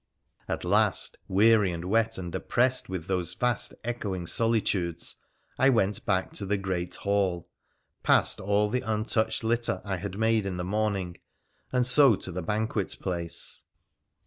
[0.47, 5.17] At last, weary and wet, and oppressed with those vast echoing solitudes,
[5.59, 7.47] I went back to the great hall—
[8.01, 11.17] passed all the untouched litter I had made in the morning—
[11.71, 13.63] and so to the banquet place.